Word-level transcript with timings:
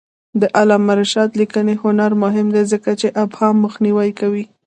د 0.41 0.43
علامه 0.57 0.93
رشاد 0.99 1.29
لیکنی 1.39 1.75
هنر 1.83 2.11
مهم 2.23 2.47
دی 2.55 2.63
ځکه 2.73 2.91
چې 2.99 3.07
ابهام 3.23 3.55
مخنیوی 3.65 4.09
کوي. 4.19 4.45